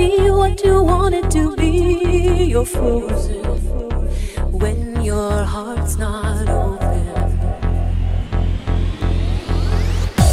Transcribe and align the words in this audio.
be 0.00 0.30
what 0.30 0.64
you 0.64 0.82
wanted 0.82 1.30
to 1.30 1.54
be. 1.56 2.44
You're 2.52 2.64
frozen 2.64 3.44
when 4.62 5.02
your 5.02 5.32
heart's 5.54 5.96
not 5.98 6.48
open. 6.48 7.04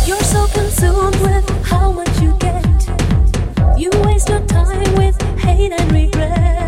You're 0.07 0.27
so 0.35 0.41
consumed 0.59 1.19
with 1.27 1.47
how 1.71 1.91
much 1.91 2.15
you 2.23 2.31
get. 2.47 2.65
You 3.81 3.89
waste 4.05 4.29
your 4.29 4.45
time 4.57 4.91
with 5.01 5.17
hate 5.45 5.73
and 5.79 5.91
regret. 5.91 6.66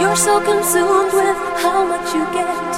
You're 0.00 0.16
so 0.16 0.40
consumed 0.40 1.12
with 1.12 1.36
how 1.60 1.84
much 1.84 2.14
you 2.14 2.24
get. 2.32 2.70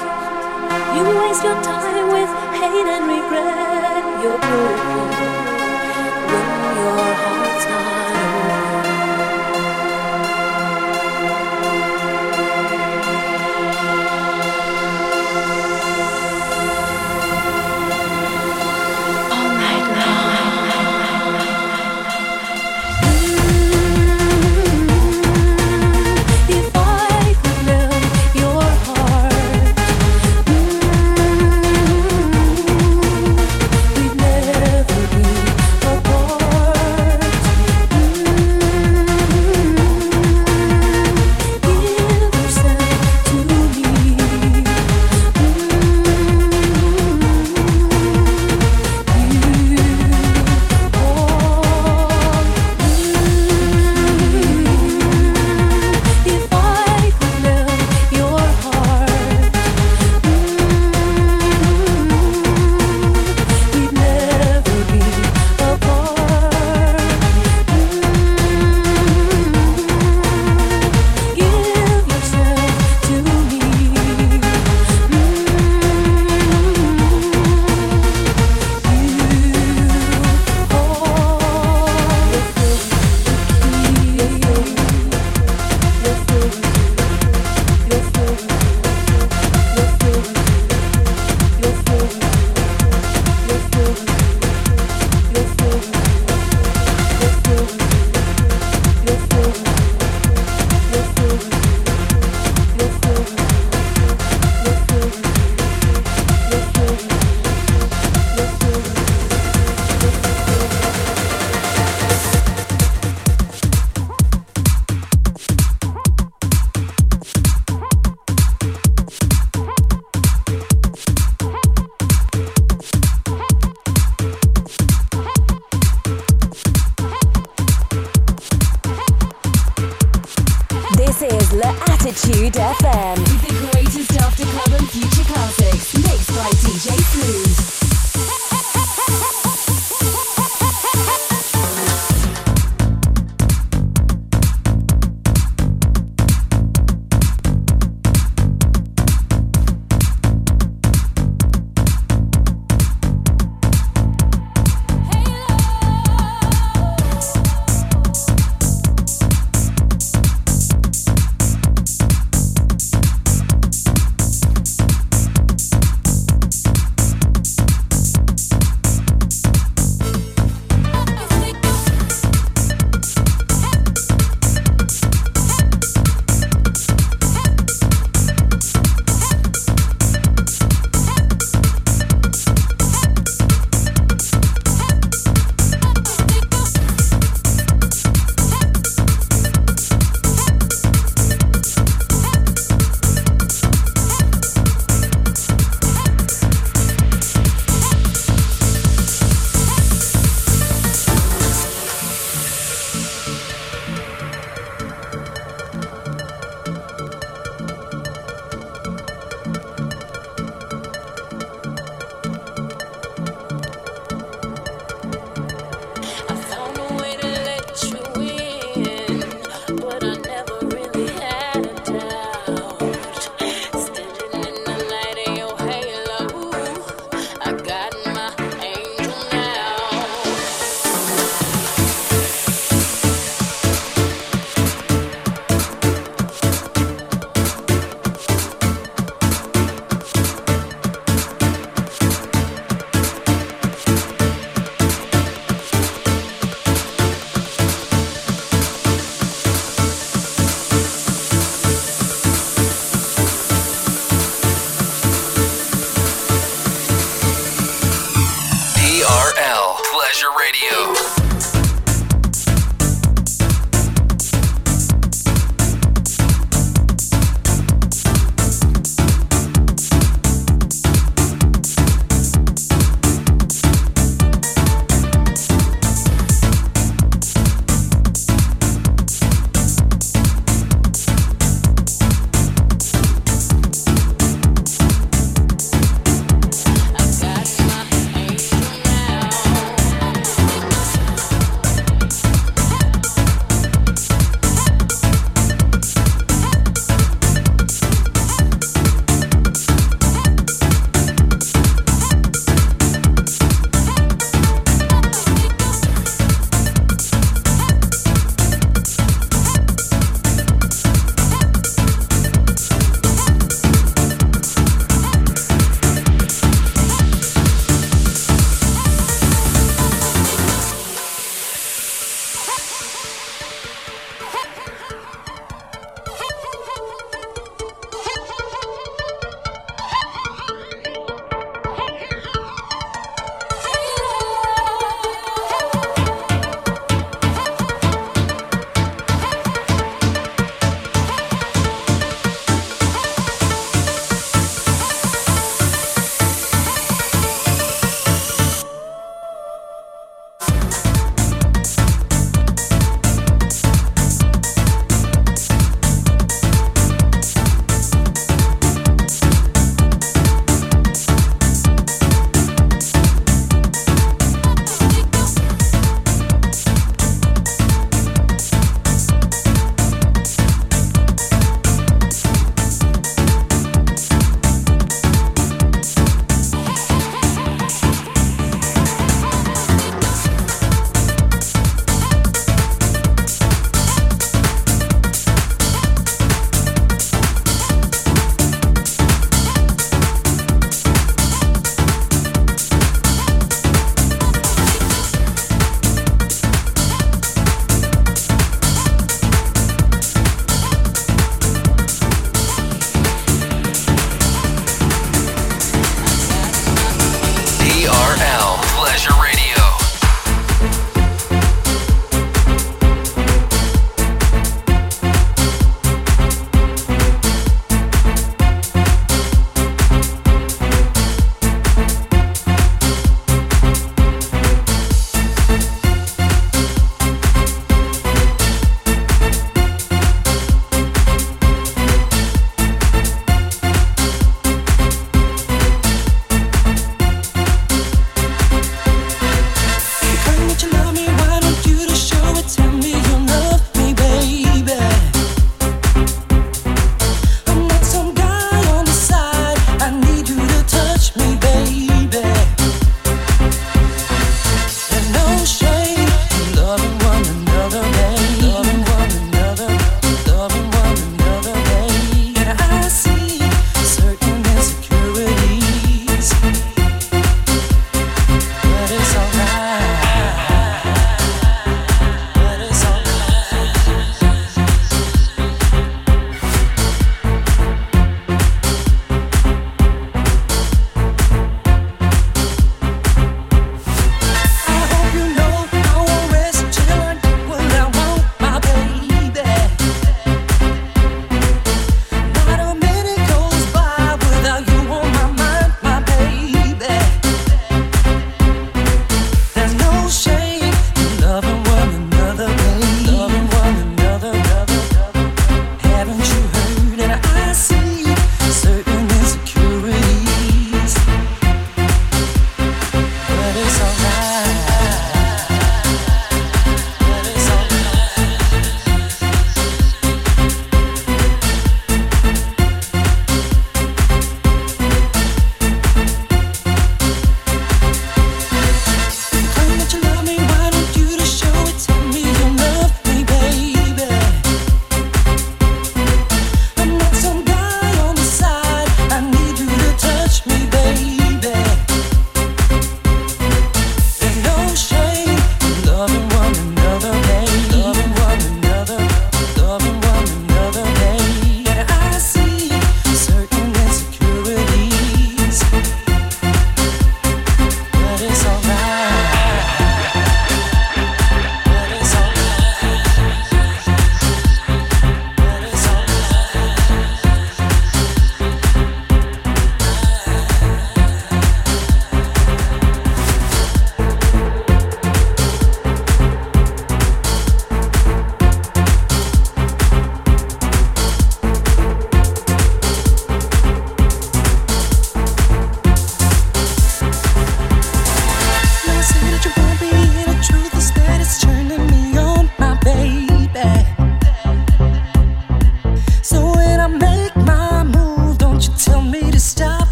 You 0.97 1.05
waste 1.21 1.45
your 1.45 1.55
time 1.63 2.09
with 2.13 2.29
hate 2.59 2.89
and 2.95 3.07
regret. 3.07 4.03
You're 4.23 4.39
broken 4.39 5.07
when 6.31 6.47
your 6.83 7.15
heart's 7.15 7.32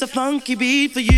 A 0.00 0.06
funky 0.06 0.54
beat 0.54 0.92
for 0.92 1.00
you 1.00 1.17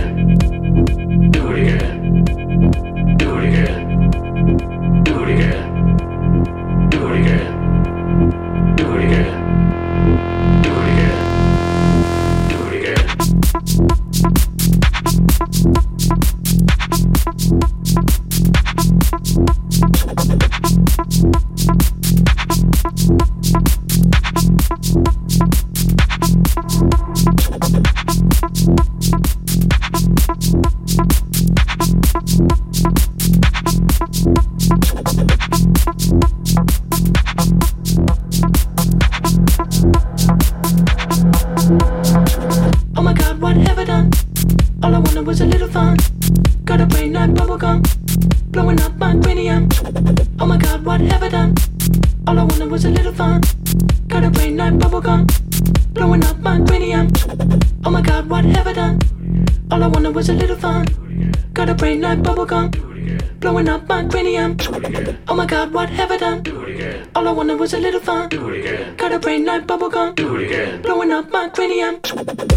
it 67.49 67.57
was 67.57 67.73
a 67.73 67.79
little 67.79 67.99
fun. 67.99 68.29
Do 68.29 68.49
it 68.49 68.59
again. 68.59 68.95
Got 68.97 69.13
a 69.13 69.19
brain 69.19 69.45
like 69.45 69.65
bubblegum. 69.65 70.15
Do 70.15 70.35
it 70.35 70.45
again. 70.45 70.81
Blowing 70.81 71.11
up 71.11 71.31
my 71.31 71.49
cranium. 71.49 72.50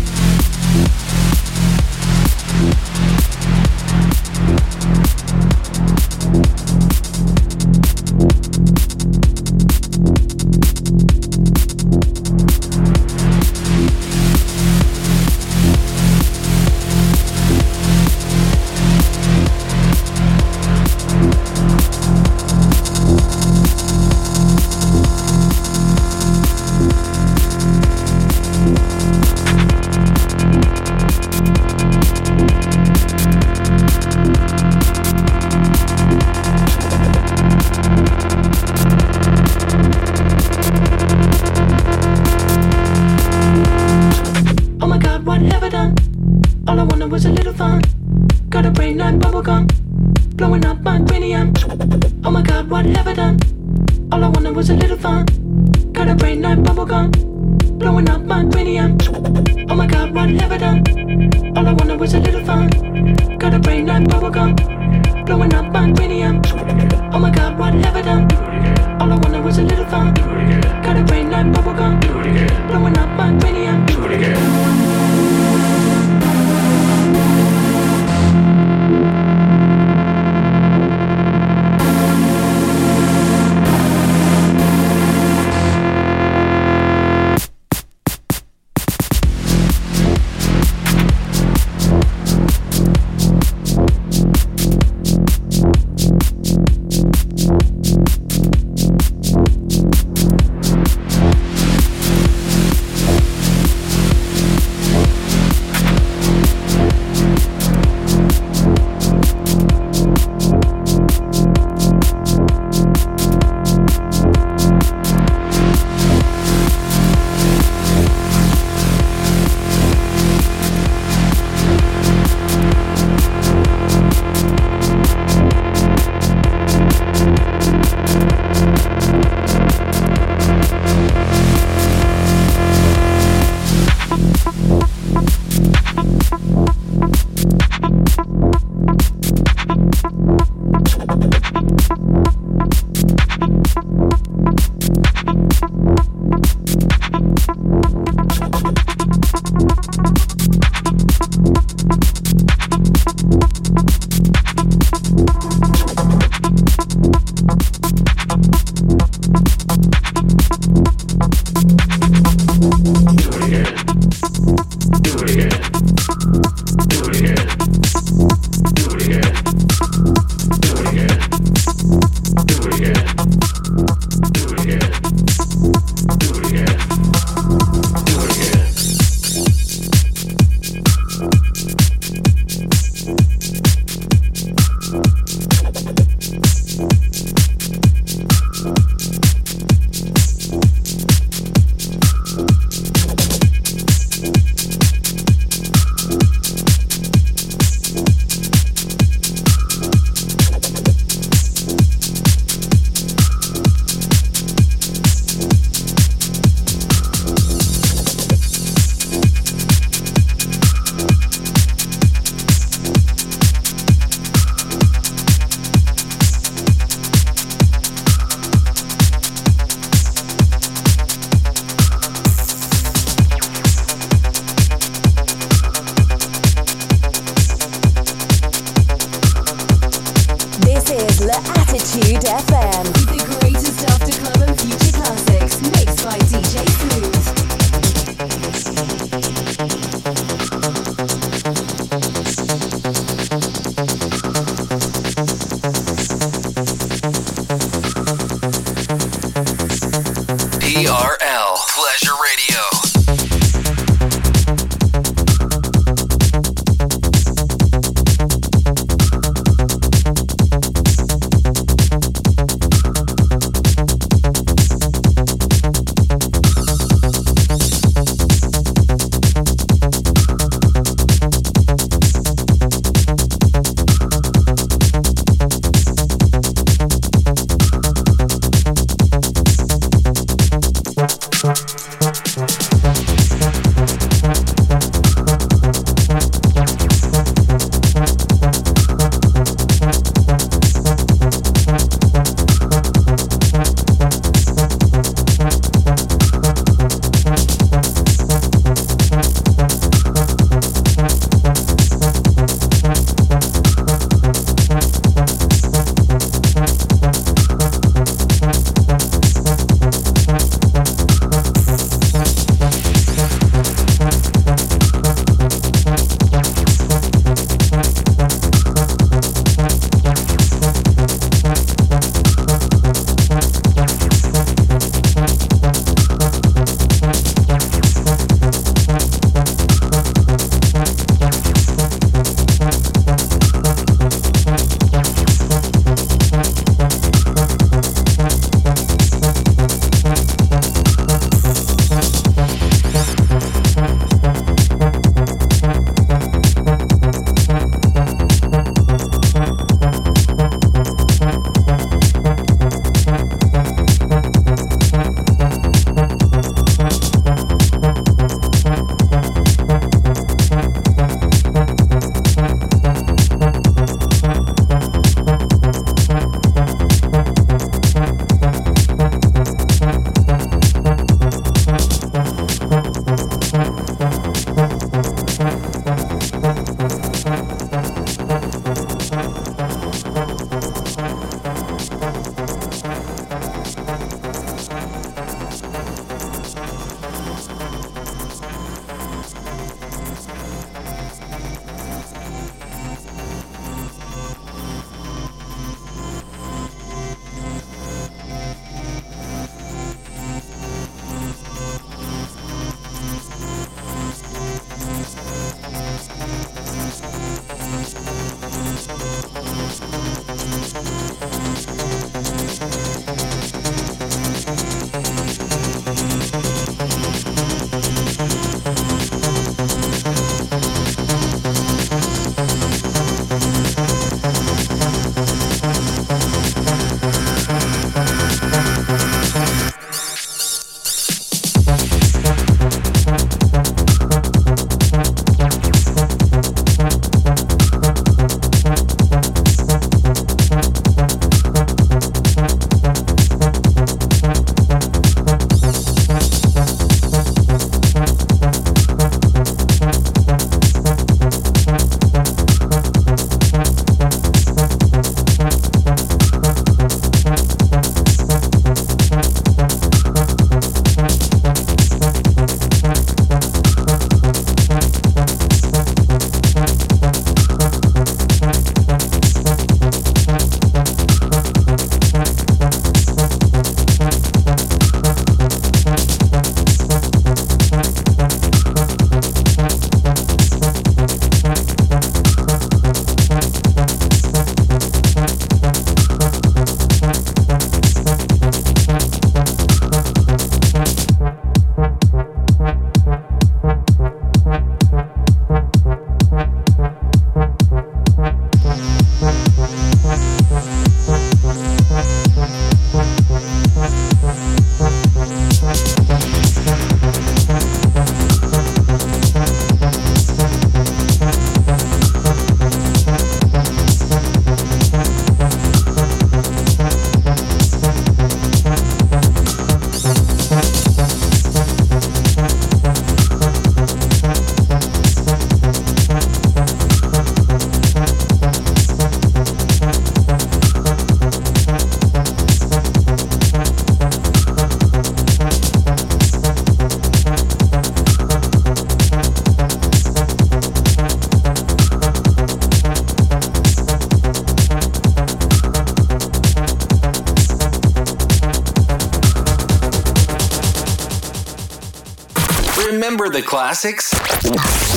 Remember 553.25 553.41
the 553.41 553.47
classics? 553.47 554.12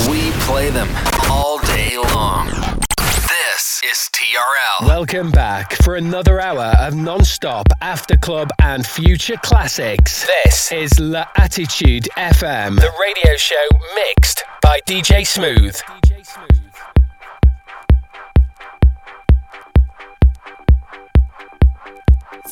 We 0.06 0.30
play 0.42 0.68
them 0.68 0.90
all 1.30 1.58
day 1.60 1.96
long. 1.96 2.48
This 2.98 3.80
is 3.82 4.10
TRL. 4.12 4.86
Welcome 4.86 5.30
back 5.30 5.72
for 5.82 5.96
another 5.96 6.38
hour 6.38 6.74
of 6.78 6.94
non-stop 6.94 7.68
after 7.80 8.18
club 8.18 8.50
and 8.60 8.86
future 8.86 9.36
classics. 9.42 10.26
This 10.44 10.70
is 10.72 11.00
La 11.00 11.24
Attitude 11.36 12.06
FM, 12.18 12.78
the 12.78 12.92
radio 13.00 13.34
show 13.38 13.66
mixed 13.94 14.44
by 14.60 14.80
DJ 14.80 15.26
Smooth. 15.26 15.80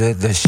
under 0.00 0.14
the 0.14 0.47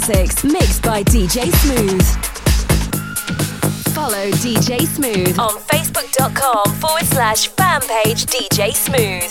Classics 0.00 0.44
mixed 0.44 0.82
by 0.82 1.02
DJ 1.04 1.52
Smooth. 1.60 2.02
Follow 3.94 4.30
DJ 4.40 4.86
Smooth 4.86 5.38
on 5.38 5.50
facebook.com 5.50 6.74
forward 6.76 7.04
slash 7.04 7.48
fan 7.48 7.80
page 7.82 8.24
DJ 8.26 8.74
Smooth 8.74 9.30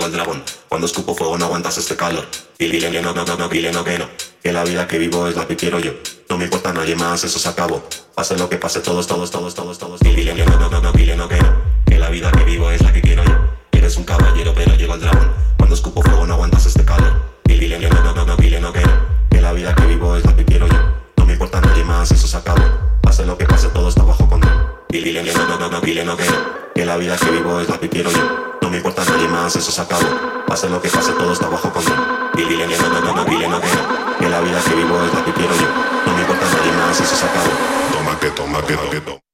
llego 0.00 0.06
el 0.06 0.12
dragón. 0.12 0.42
Cuando 0.68 0.86
escupo 0.86 1.14
fuego 1.14 1.36
no 1.36 1.44
aguantas 1.46 1.76
este 1.76 1.96
calor. 1.96 2.26
Dile 2.58 2.90
que 2.90 3.02
no, 3.02 3.12
no, 3.12 3.24
no, 3.24 3.36
no, 3.36 3.48
dile 3.48 3.70
no 3.70 3.84
que 3.84 3.98
no. 3.98 4.06
Que 4.42 4.52
la 4.52 4.64
vida 4.64 4.86
que 4.88 4.98
vivo 4.98 5.26
es 5.28 5.36
la 5.36 5.46
que 5.46 5.56
quiero 5.56 5.78
yo. 5.78 5.92
No 6.28 6.38
me 6.38 6.44
importa 6.44 6.72
nadie 6.72 6.96
más, 6.96 7.22
eso 7.24 7.38
se 7.38 7.48
acabó. 7.48 7.82
Pase 8.14 8.36
lo 8.38 8.48
que 8.48 8.56
pase, 8.56 8.80
todos, 8.80 9.06
todos, 9.06 9.30
todos, 9.30 9.54
todos, 9.54 9.78
todos. 9.78 10.00
Dile 10.00 10.34
que 10.34 10.44
no, 10.44 10.58
no, 10.58 10.70
no, 10.70 10.80
no, 10.80 10.92
dile 10.92 11.16
no 11.16 11.28
que 11.28 11.36
no. 11.36 11.52
Que 11.84 11.98
la 11.98 12.08
vida 12.08 12.32
que 12.32 12.44
vivo 12.44 12.70
es 12.70 12.82
la 12.82 12.92
que 12.92 13.02
quiero 13.02 13.24
yo. 13.24 13.36
Eres 13.72 13.96
un 13.96 14.04
caballero, 14.04 14.54
pero 14.54 14.74
llego 14.74 14.94
el 14.94 15.00
dragón. 15.00 15.30
Cuando 15.58 15.74
escupo 15.74 16.02
fuego 16.02 16.26
no 16.26 16.34
aguantas 16.34 16.64
este 16.64 16.84
calor. 16.84 17.20
Dile 17.44 17.78
que 17.78 17.88
no, 17.88 18.02
no, 18.02 18.14
no, 18.14 18.24
no, 18.24 18.36
dile 18.36 18.60
no 18.60 18.72
que 18.72 18.80
no. 18.80 18.92
Que 19.30 19.40
la 19.40 19.52
vida 19.52 19.74
que 19.74 19.84
vivo 19.84 20.16
es 20.16 20.24
la 20.24 20.34
que 20.34 20.44
quiero 20.44 20.66
yo. 20.66 20.78
No 21.16 21.26
me 21.26 21.34
importa 21.34 21.60
nadie 21.60 21.84
más, 21.84 22.10
eso 22.10 22.26
se 22.26 22.36
acabó. 22.36 22.64
Pase 23.02 23.26
lo 23.26 23.36
que 23.36 23.44
pase, 23.44 23.68
todo 23.68 23.88
está 23.88 24.02
bajo 24.02 24.19
control. 24.90 25.04
Dile 25.04 25.24
que 25.24 25.32
no, 25.32 25.46
no, 25.46 25.58
no, 25.58 25.68
no, 25.70 25.80
dile 25.80 26.04
no 26.04 26.16
que. 26.16 26.24
Que 26.74 26.84
la 26.84 26.96
vida 26.96 27.16
que 27.16 27.30
vivo 27.30 27.60
es 27.60 27.68
la 27.68 27.78
que 27.78 27.88
quiero 27.88 28.10
yo. 28.10 28.58
No 28.60 28.70
me 28.70 28.76
importa 28.78 29.04
nadie 29.04 29.28
más, 29.28 29.54
eso 29.56 29.70
se 29.70 29.80
acabó. 29.80 30.06
Pase 30.46 30.68
lo 30.68 30.80
que 30.80 30.88
pase, 30.88 31.12
todo 31.12 31.32
está 31.32 31.48
bajo 31.48 31.70
control. 31.72 32.30
Dile 32.34 32.66
que 32.66 32.76
no, 32.76 32.88
no, 32.88 33.00
no, 33.00 33.14
no, 33.14 33.24
dile 33.24 33.46
que. 33.46 34.24
Que 34.24 34.28
la 34.28 34.40
vida 34.40 34.60
que 34.62 34.74
vivo 34.74 34.96
es 35.04 35.14
la 35.14 35.24
que 35.24 35.32
quiero 35.32 35.54
yo. 35.54 35.66
No 36.06 36.14
me 36.14 36.20
importa 36.20 36.46
nadie 36.46 36.72
más, 36.72 37.00
eso 37.00 37.16
se 37.16 37.26
acabó. 37.26 37.50
Toma 37.92 38.18
que 38.20 38.30
toma 38.30 38.62
que. 38.66 39.00
Toma 39.00 39.29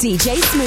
DJ 0.00 0.40
Smooth. 0.40 0.59